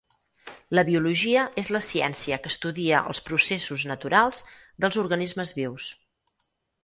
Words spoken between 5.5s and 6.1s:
vius.